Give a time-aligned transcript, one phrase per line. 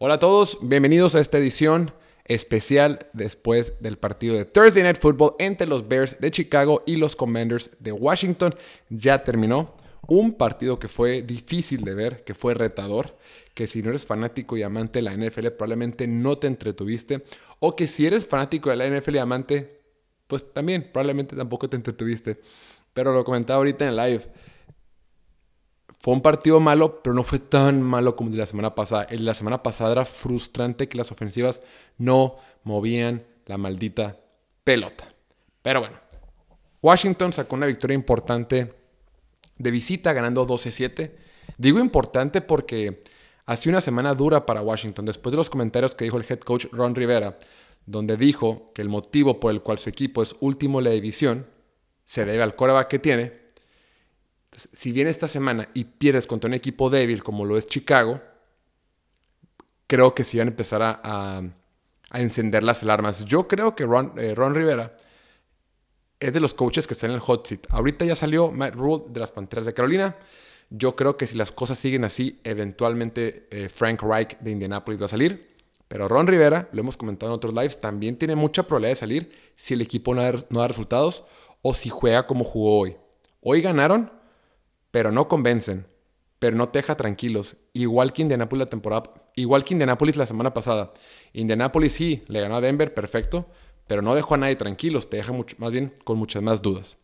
[0.00, 1.90] Hola a todos, bienvenidos a esta edición
[2.24, 7.16] especial después del partido de Thursday Night Football entre los Bears de Chicago y los
[7.16, 8.54] Commanders de Washington.
[8.90, 9.74] Ya terminó.
[10.06, 13.16] Un partido que fue difícil de ver, que fue retador,
[13.54, 17.24] que si no eres fanático y amante de la NFL probablemente no te entretuviste,
[17.58, 19.80] o que si eres fanático de la NFL y amante,
[20.28, 22.40] pues también probablemente tampoco te entretuviste.
[22.94, 24.22] Pero lo comentaba ahorita en el live.
[26.00, 29.04] Fue un partido malo, pero no fue tan malo como el de la semana pasada.
[29.04, 31.60] El de la semana pasada era frustrante que las ofensivas
[31.96, 34.18] no movían la maldita
[34.62, 35.12] pelota.
[35.62, 35.96] Pero bueno,
[36.82, 38.74] Washington sacó una victoria importante
[39.56, 41.10] de visita ganando 12-7.
[41.56, 43.00] Digo importante porque
[43.46, 45.06] ha sido una semana dura para Washington.
[45.06, 47.38] Después de los comentarios que dijo el head coach Ron Rivera,
[47.86, 51.46] donde dijo que el motivo por el cual su equipo es último en la división
[52.04, 53.47] se debe al coreback que tiene.
[54.58, 58.20] Si viene esta semana y pierdes contra un equipo débil como lo es Chicago,
[59.86, 61.42] creo que sí van a empezar a,
[62.12, 63.24] encender las alarmas.
[63.24, 64.96] Yo creo que Ron, eh, Ron Rivera
[66.20, 67.66] es de los coaches que están en el hot seat.
[67.68, 70.16] Ahorita ya salió Matt Rule de las Panteras de Carolina.
[70.70, 75.06] Yo creo que si las cosas siguen así, eventualmente eh, Frank Reich de Indianapolis va
[75.06, 75.48] a salir.
[75.88, 79.32] Pero Ron Rivera, lo hemos comentado en otros lives, también tiene mucha probabilidad de salir
[79.56, 81.24] si el equipo no da, resultados
[81.62, 82.96] o si juega como jugó hoy.
[83.40, 84.12] Hoy ganaron,
[84.90, 85.86] pero no convencen,
[86.38, 87.56] pero no te deja tranquilos.
[87.72, 90.92] Igual que Indianapolis la temporada, igual que Indianapolis la semana pasada.
[91.32, 93.46] Indianapolis sí, le ganó a Denver, perfecto,
[93.86, 96.96] pero no dejó a nadie tranquilos, te deja mucho, más bien con muchas más dudas.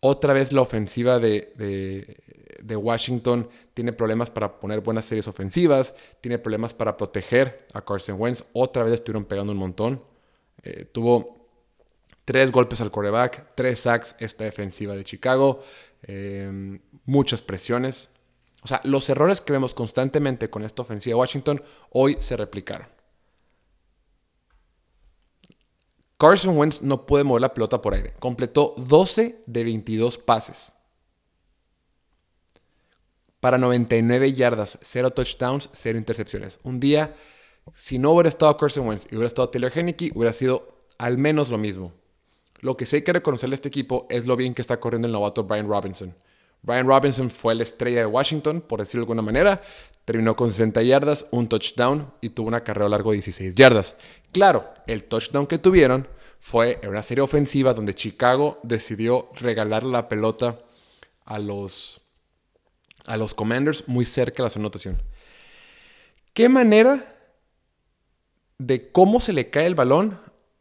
[0.00, 1.52] Otra vez la ofensiva de,
[2.62, 8.16] de, Washington tiene problemas para poner buenas series ofensivas, tiene problemas para proteger a Carson
[8.18, 8.44] Wentz.
[8.54, 10.02] Otra vez estuvieron pegando un montón.
[10.62, 11.39] Eh, tuvo
[12.30, 15.64] tres golpes al coreback, tres sacks esta defensiva de Chicago,
[16.04, 18.08] eh, muchas presiones.
[18.62, 22.86] O sea, los errores que vemos constantemente con esta ofensiva de Washington hoy se replicaron.
[26.18, 28.14] Carson Wentz no puede mover la pelota por aire.
[28.20, 30.76] Completó 12 de 22 pases.
[33.40, 36.60] Para 99 yardas, 0 touchdowns, 0 intercepciones.
[36.62, 37.16] Un día,
[37.74, 41.48] si no hubiera estado Carson Wentz y hubiera estado Taylor Henneke, hubiera sido al menos
[41.48, 41.98] lo mismo.
[42.60, 45.06] Lo que sí hay que reconocerle a este equipo es lo bien que está corriendo
[45.06, 46.14] el novato Brian Robinson.
[46.62, 49.60] Brian Robinson fue la estrella de Washington, por decirlo de alguna manera.
[50.04, 53.96] Terminó con 60 yardas, un touchdown y tuvo una carrera largo de 16 yardas.
[54.32, 56.06] Claro, el touchdown que tuvieron
[56.38, 60.58] fue en una serie ofensiva donde Chicago decidió regalar la pelota
[61.24, 62.00] a los,
[63.06, 65.00] a los Commanders muy cerca de la anotación.
[66.34, 67.16] ¿Qué manera
[68.58, 70.20] de cómo se le cae el balón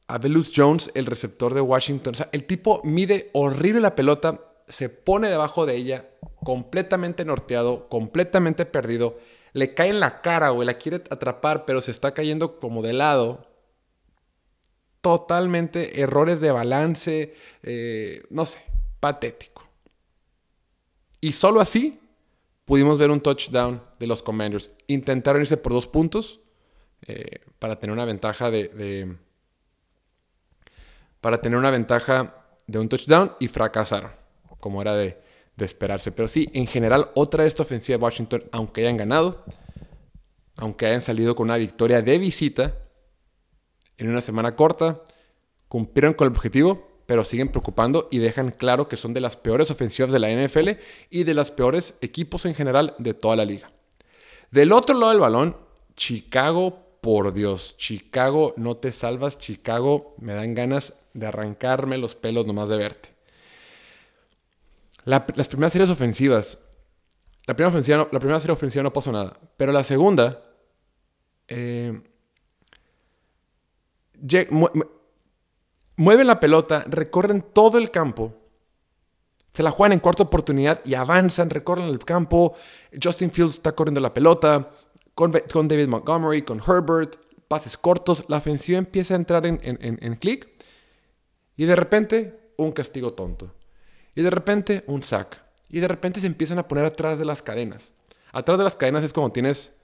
[0.10, 2.14] a Velus Jones, el receptor de Washington?
[2.14, 6.10] O sea, el tipo mide horrible la pelota, se pone debajo de ella,
[6.44, 9.18] completamente norteado, completamente perdido,
[9.54, 12.94] le cae en la cara, o la quiere atrapar, pero se está cayendo como de
[12.94, 13.48] lado.
[15.02, 17.34] Totalmente errores de balance,
[17.64, 18.62] eh, no sé,
[19.00, 19.64] patético.
[21.22, 22.00] Y solo así
[22.66, 24.72] pudimos ver un touchdown de los Commanders.
[24.88, 26.40] Intentaron irse por dos puntos
[27.08, 29.18] eh, para tener una ventaja de,
[31.22, 32.36] para tener una ventaja
[32.68, 34.20] de un touchdown y fracasaron
[34.60, 35.18] como era de,
[35.58, 36.14] esperarse.
[36.14, 39.44] Pero sí, en general, otra de esta ofensiva de Washington, aunque hayan ganado,
[40.56, 42.78] aunque hayan salido con una victoria de visita
[43.98, 45.02] en una semana corta,
[45.68, 49.70] cumplieron con el objetivo, pero siguen preocupando y dejan claro que son de las peores
[49.70, 50.70] ofensivas de la NFL
[51.10, 53.70] y de los peores equipos en general de toda la liga.
[54.52, 55.58] Del otro lado del balón,
[55.98, 62.46] Chicago, por Dios, Chicago, no te salvas, Chicago, me dan ganas de arrancarme los pelos
[62.46, 63.20] nomás de verte
[65.06, 66.60] las primeras series ofensivas,
[67.48, 70.44] la primera, ofensiva la primera serie ofensiva no pasó nada, pero la segunda,
[71.48, 72.00] eh,
[75.96, 78.36] mueven la pelota, recorren todo el campo,
[79.54, 82.54] se la juegan en cuarta oportunidad y avanzan, recorren el campo.
[83.02, 84.72] Justin Fields está corriendo la pelota
[85.16, 87.16] con, David Montgomery, con Herbert,
[87.48, 88.24] pases cortos.
[88.30, 90.48] La ofensiva empieza a entrar en, en clic
[91.60, 93.54] y de repente un castigo tonto.
[94.16, 95.38] Y de repente un sack.
[95.68, 97.92] Y de repente se empiezan a poner atrás de las cadenas.
[98.32, 99.76] Atrás de las cadenas es como tienes,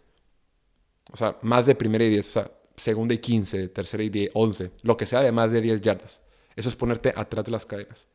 [1.11, 4.31] o sea, más de primera y diez, o sea, segunda y quince, tercera y diez,
[4.35, 6.21] once, lo que sea de más de diez yardas.
[6.55, 8.07] Eso es ponerte atrás de las cadenas.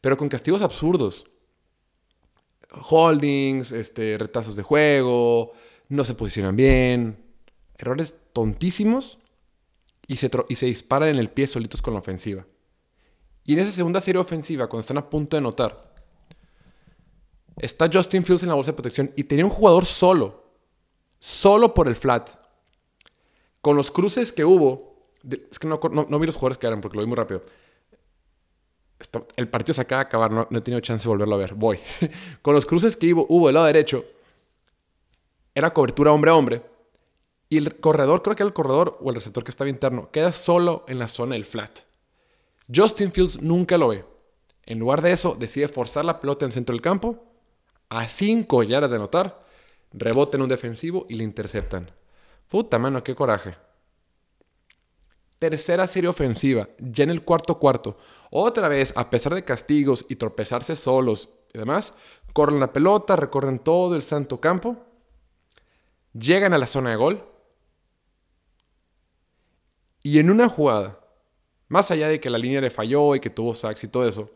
[0.00, 1.26] Pero con castigos absurdos.
[2.70, 5.50] Holdings, este, retazos de juego,
[5.88, 7.16] no se posicionan bien,
[7.76, 9.18] errores tontísimos
[10.06, 12.46] y se, y se disparan en el pie solitos con la ofensiva.
[13.44, 15.92] Y en esa segunda serie ofensiva, cuando están a punto de anotar,
[17.58, 20.44] está Justin Fields en la bolsa de protección y tenía un jugador solo,
[21.18, 22.30] solo por el flat.
[23.60, 25.08] con los cruces que hubo,
[25.50, 27.42] es que no, no, vi los jugadores que eran porque lo vi muy rápido.
[29.36, 31.54] el partido se acaba de acabar, no, he tenido chance de volverlo a ver.
[31.54, 31.78] Voy.
[32.42, 34.04] con los cruces que hubo, hubo del lado derecho,
[35.54, 36.62] era cobertura hombre a hombre.
[37.48, 40.32] Y el corredor, creo que era el corredor o el receptor que estaba interno, queda
[40.32, 41.80] solo en la zona del flat.
[42.72, 44.04] Justin Fields nunca lo ve.
[44.66, 47.24] En lugar de eso, decide forzar la pelota en el centro del campo,
[47.88, 49.44] a 5 yardas de anotar,
[49.92, 51.90] rebota en un defensivo y le interceptan.
[52.48, 53.56] Puta mano, qué coraje.
[55.38, 57.98] Tercera serie ofensiva, ya en el cuarto cuarto.
[58.30, 61.92] Otra vez, a pesar de castigos y tropezarse solos y demás,
[62.32, 64.78] corren la pelota, recorren todo el santo campo,
[66.12, 67.24] llegan a la zona de gol
[70.02, 71.00] y en una jugada,
[71.68, 74.30] más allá de que la línea le falló y que tuvo sacks y todo eso,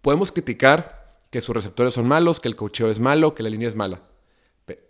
[0.00, 3.68] podemos criticar que sus receptores son malos, que el cocheo es malo, que la línea
[3.68, 4.02] es mala.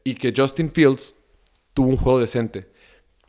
[0.04, 1.14] Y que Justin Fields
[1.72, 2.72] tuvo un juego decente.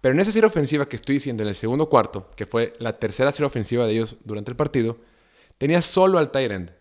[0.02, 2.98] Pero en esa serie ofensiva que estoy diciendo en el segundo cuarto, que fue la
[3.00, 4.98] tercera serie ofensiva de ellos durante el partido,
[5.58, 6.74] tenía solo al tight end.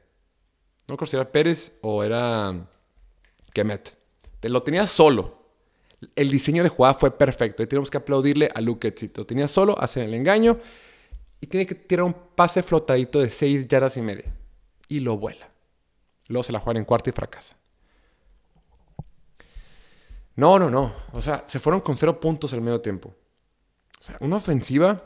[0.88, 2.68] No creo si era Pérez o era
[3.52, 3.96] Kemet.
[4.42, 5.41] Lo tenía solo.
[6.16, 9.78] El diseño de jugada fue perfecto y tenemos que aplaudirle a Luke Lo tenía solo,
[9.78, 10.58] hacer el engaño
[11.40, 14.32] y tiene que tirar un pase flotadito de 6 yardas y media.
[14.88, 15.50] Y lo vuela.
[16.28, 17.56] Luego se la juega en cuarto y fracasa.
[20.34, 20.94] No, no, no.
[21.12, 23.14] O sea, se fueron con cero puntos al medio tiempo.
[23.98, 25.04] O sea, una ofensiva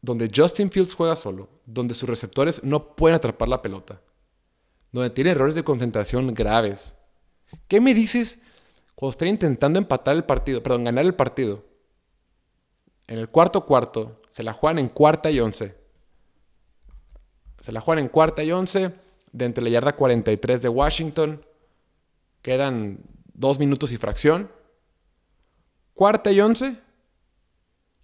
[0.00, 4.00] donde Justin Fields juega solo, donde sus receptores no pueden atrapar la pelota,
[4.90, 6.96] donde tiene errores de concentración graves.
[7.68, 8.40] ¿Qué me dices
[8.94, 11.64] cuando estén intentando empatar el partido, perdón, ganar el partido?
[13.06, 15.76] En el cuarto cuarto, se la juegan en cuarta y once.
[17.60, 18.92] Se la juegan en cuarta y once
[19.32, 21.44] de la yarda 43 de Washington.
[22.42, 23.00] Quedan
[23.34, 24.50] dos minutos y fracción.
[25.94, 26.76] Cuarta y once.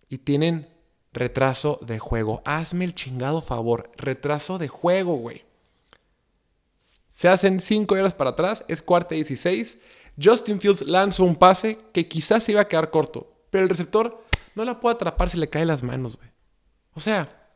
[0.09, 0.69] Y tienen
[1.13, 2.43] retraso de juego.
[2.45, 3.91] Hazme el chingado favor.
[3.97, 5.45] Retraso de juego, güey.
[7.11, 8.65] Se hacen cinco yardas para atrás.
[8.69, 9.79] Es cuarta y 16.
[10.21, 13.47] Justin Fields lanza un pase que quizás se iba a quedar corto.
[13.51, 14.25] Pero el receptor
[14.55, 16.31] no la puede atrapar si le cae las manos, güey.
[16.93, 17.51] O sea,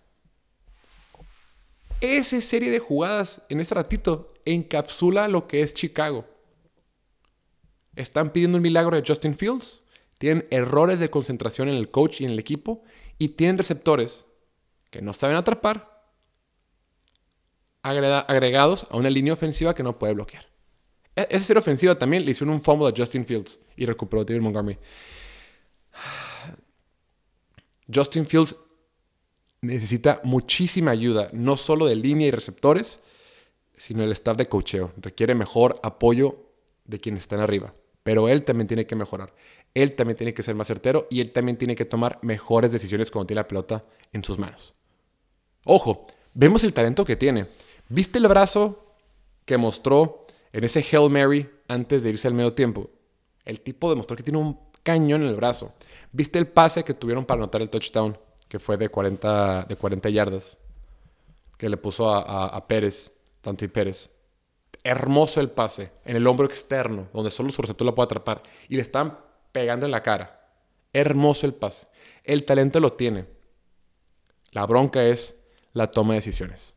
[2.01, 6.25] esa serie de jugadas en este ratito encapsula lo que es Chicago.
[7.97, 9.85] Están pidiendo un milagro de Justin Fields,
[10.19, 12.83] tienen errores de concentración en el coach y en el equipo,
[13.19, 14.27] y tienen receptores
[14.91, 16.07] que no saben atrapar,
[17.83, 20.52] agregados a una línea ofensiva que no puede bloquear.
[21.17, 24.43] E-, esa serie ofensiva también le hicieron un fumble a Justin Fields y recuperó David
[24.43, 24.79] Montgomery.
[27.93, 28.57] Justin Fields
[29.61, 33.01] necesita muchísima ayuda, no solo de línea y receptores,
[33.77, 34.93] sino el staff de cocheo.
[34.97, 36.51] Requiere mejor apoyo
[36.85, 37.75] de quienes están arriba.
[38.03, 39.33] Pero él también tiene que mejorar.
[39.75, 43.11] Él también tiene que ser más certero y él también tiene que tomar mejores decisiones
[43.11, 44.75] cuando tiene la pelota en sus manos.
[45.65, 47.47] Ojo, vemos el talento que tiene.
[47.89, 48.97] ¿Viste el brazo
[49.45, 50.22] que mostró
[50.53, 52.91] en ese Hail Mary antes de irse al medio tiempo?
[53.45, 55.73] El tipo demostró que tiene un cañón en el brazo.
[56.13, 58.17] ¿Viste el pase que tuvieron para anotar el touchdown?
[58.53, 60.59] que fue de 40, de 40 yardas,
[61.57, 63.11] que le puso a, Pérez,
[63.43, 64.11] Dante Pérez.
[64.85, 68.43] Hermoso el pase, en el hombro externo, donde solo su receptor la puede atrapar.
[68.69, 69.19] Y le están
[69.53, 70.51] pegando en la cara.
[70.93, 71.87] Hermoso el pase.
[72.25, 73.25] El talento lo tiene.
[74.51, 75.35] La bronca es
[75.73, 76.75] la toma de decisiones.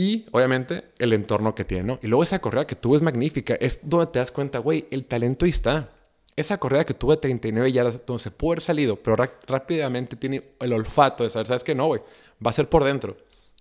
[0.00, 1.98] Y obviamente el entorno que tiene, ¿no?
[2.00, 3.54] Y luego esa correa que tuvo es magnífica.
[3.56, 5.90] Es donde te das cuenta, güey, el talento ahí está.
[6.36, 9.14] Esa correa que tuve 39 yardas, donde se puede haber salido, pero
[9.46, 11.74] rápidamente tiene el olfato de saber, ¿sabes qué?
[11.74, 12.00] No, güey,
[12.44, 13.18] va a ser por dentro.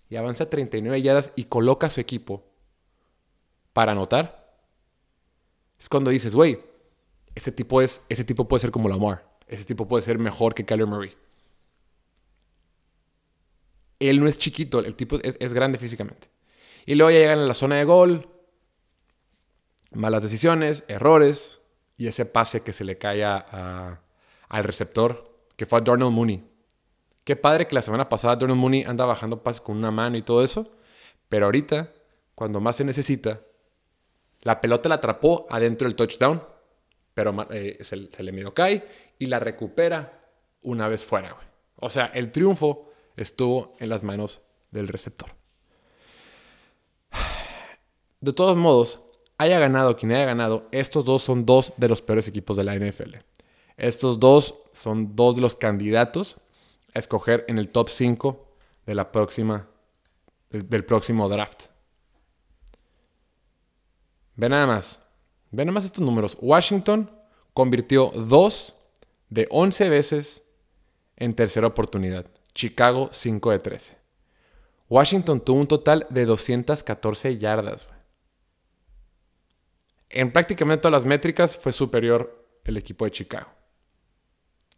[0.10, 2.42] Y avanza 39 yardas y coloca a su equipo
[3.74, 4.56] para anotar.
[5.78, 6.58] Es cuando dices, güey,
[7.36, 9.28] ese tipo, es, ese tipo puede ser como Lamar.
[9.46, 11.18] Ese tipo puede ser mejor que Kyler Murray.
[14.00, 16.30] Él no es chiquito, el tipo es, grande físicamente.
[16.86, 18.30] Y luego ya llegan a la zona de gol.
[19.92, 21.60] Malas decisiones, errores,
[21.98, 26.44] y ese pase que se le cae al receptor, que fue a Darnell Mooney.
[27.24, 30.22] Qué padre que la semana pasada Darnell Mooney anda bajando pases con una mano y
[30.22, 30.72] todo eso,
[31.28, 31.92] pero ahorita,
[32.34, 33.42] cuando más se necesita,
[34.42, 36.42] la pelota la atrapó adentro del touchdown,
[37.14, 38.88] pero eh, se, le medio cae
[39.18, 40.22] y la recupera
[40.62, 41.36] una vez fuera.
[41.76, 42.89] O sea, el triunfo
[43.22, 45.30] estuvo en las manos del receptor.
[48.22, 49.00] De todos modos,
[49.38, 52.76] haya ganado quien haya ganado, estos dos son dos de los peores equipos de la
[52.76, 53.16] NFL.
[53.78, 56.38] Estos dos son dos de los candidatos
[56.94, 58.46] a escoger en el top 5
[58.86, 59.70] de la próxima,
[60.50, 61.68] del, próximo draft.
[64.36, 65.02] Ve nada más.
[65.52, 66.38] Ve nada más estos números.
[66.42, 67.10] Washington
[67.54, 68.76] convirtió dos
[69.30, 70.44] de 11 veces
[71.16, 72.26] en tercera oportunidad.
[72.54, 73.98] Chicago 5 de 13.
[74.90, 77.88] Washington tuvo un total de 214 yardas.
[80.10, 83.50] En prácticamente todas las métricas fue superior el equipo de Chicago.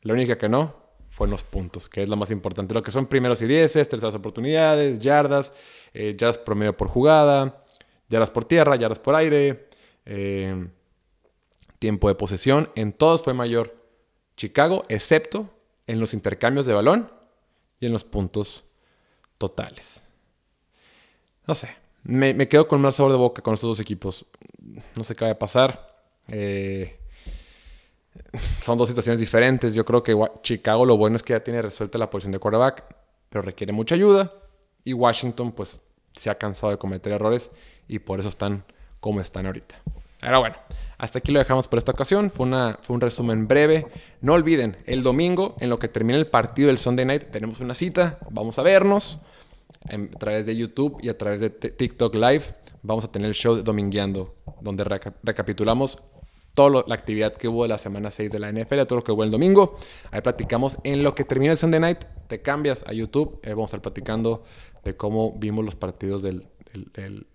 [0.01, 0.75] La única que no
[1.09, 2.73] fue en los puntos, que es lo más importante.
[2.73, 5.53] Lo que son primeros y dieces, terceras oportunidades, yardas,
[5.93, 7.63] eh, yardas promedio por jugada,
[8.09, 9.69] yardas por tierra, yardas por aire,
[10.05, 10.67] eh,
[11.79, 12.69] tiempo de posesión.
[12.75, 13.75] En todos fue mayor
[14.35, 15.49] Chicago, excepto
[15.87, 17.20] en los intercambios de balón
[17.81, 18.63] y en los puntos
[19.37, 20.05] totales.
[21.45, 24.25] No sé, me, quedo con un mal sabor de boca con estos dos equipos.
[24.95, 25.97] No sé qué va a pasar.
[26.29, 26.99] Eh,
[28.61, 29.73] son dos situaciones diferentes.
[29.73, 32.85] Yo creo que Chicago lo bueno es que ya tiene resuelta la posición de quarterback,
[33.29, 34.31] pero requiere mucha ayuda.
[34.83, 35.81] Y Washington pues
[36.13, 37.51] se ha cansado de cometer errores
[37.87, 38.63] y por eso están
[38.99, 39.75] como están ahorita.
[40.19, 40.55] Pero bueno,
[41.01, 42.29] hasta aquí lo dejamos por esta ocasión.
[42.29, 43.87] Fue, una, fue un resumen breve.
[44.21, 47.73] No olviden, el domingo, en lo que termina el partido del Sunday Night, tenemos una
[47.73, 48.19] cita.
[48.29, 49.17] Vamos a vernos
[49.89, 52.43] a través de YouTube y a través de TikTok Live.
[52.83, 54.83] Vamos a tener el show de Domingueando, donde
[55.23, 55.97] recapitulamos
[56.53, 59.11] toda la actividad que hubo de la semana 6 de la NFL, todo lo que
[59.11, 59.73] hubo el domingo.
[60.11, 62.03] Ahí platicamos en lo que termina el Sunday Night.
[62.27, 63.39] Te cambias a YouTube.
[63.41, 64.43] Eh, vamos a estar platicando
[64.83, 66.45] de cómo vimos los partidos del,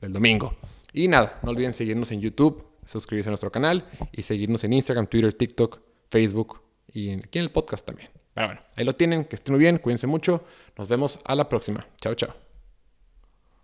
[0.03, 0.55] domingo.
[0.93, 5.07] Y nada, no olviden seguirnos en YouTube, suscribirse a nuestro canal y seguirnos en Instagram,
[5.07, 6.61] Twitter, TikTok, Facebook
[6.93, 8.11] y aquí en el podcast también.
[8.35, 9.25] Pero bueno, ahí lo tienen.
[9.25, 9.79] Que estén muy bien.
[9.79, 10.45] Cuídense mucho.
[10.77, 11.87] Nos vemos a la próxima.
[12.01, 12.46] Chao, chao.